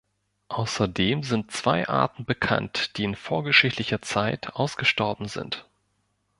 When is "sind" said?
1.21-1.51, 5.27-5.69